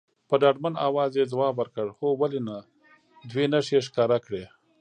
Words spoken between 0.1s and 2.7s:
په ډاډمن اواز یې ځواب ورکړ، هو ولې نه،